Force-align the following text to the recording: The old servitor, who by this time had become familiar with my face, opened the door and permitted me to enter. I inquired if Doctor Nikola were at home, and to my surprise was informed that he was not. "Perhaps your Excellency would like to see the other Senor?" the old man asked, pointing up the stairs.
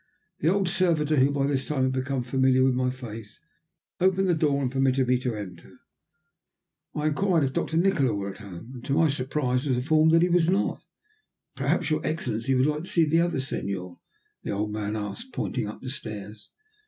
The 0.39 0.47
old 0.47 0.67
servitor, 0.67 1.17
who 1.17 1.29
by 1.29 1.45
this 1.45 1.67
time 1.67 1.83
had 1.83 1.91
become 1.91 2.23
familiar 2.23 2.63
with 2.63 2.73
my 2.73 2.89
face, 2.89 3.39
opened 3.99 4.27
the 4.27 4.33
door 4.33 4.59
and 4.63 4.71
permitted 4.71 5.07
me 5.07 5.19
to 5.19 5.35
enter. 5.35 5.73
I 6.95 7.05
inquired 7.05 7.43
if 7.43 7.53
Doctor 7.53 7.77
Nikola 7.77 8.15
were 8.15 8.31
at 8.31 8.39
home, 8.39 8.71
and 8.73 8.83
to 8.85 8.93
my 8.93 9.09
surprise 9.09 9.67
was 9.67 9.75
informed 9.77 10.11
that 10.13 10.23
he 10.23 10.29
was 10.29 10.49
not. 10.49 10.81
"Perhaps 11.55 11.91
your 11.91 12.03
Excellency 12.03 12.55
would 12.55 12.65
like 12.65 12.85
to 12.85 12.89
see 12.89 13.05
the 13.05 13.21
other 13.21 13.39
Senor?" 13.39 13.99
the 14.41 14.49
old 14.49 14.73
man 14.73 14.95
asked, 14.95 15.33
pointing 15.33 15.67
up 15.67 15.81
the 15.81 15.91
stairs. 15.91 16.49